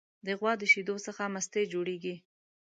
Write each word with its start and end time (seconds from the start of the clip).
د 0.25 0.27
غوا 0.39 0.53
د 0.61 0.63
شیدو 0.71 0.95
څخه 1.05 1.23
مستې 1.33 1.61
جوړیږي. 1.73 2.15